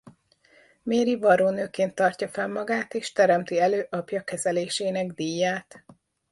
Mary 0.83 1.15
varrónőként 1.15 1.95
tartja 1.95 2.29
fenn 2.29 2.51
magát 2.51 2.93
és 2.93 3.11
teremti 3.11 3.59
elő 3.59 3.87
apja 3.89 4.23
kezelésének 4.23 5.11
díját. 5.13 5.85